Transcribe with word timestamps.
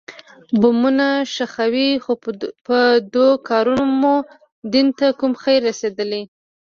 بمونه 0.61 1.07
ښخوئ 1.33 1.89
خو 2.03 2.13
په 2.65 2.77
دو 3.13 3.27
کارونو 3.49 3.85
مو 3.99 4.15
دين 4.73 4.87
ته 4.97 5.05
کوم 5.19 5.33
خير 5.41 5.59
رسېدلى. 5.69 6.21